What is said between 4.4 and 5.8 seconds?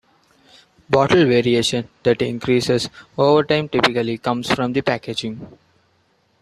from the packaging.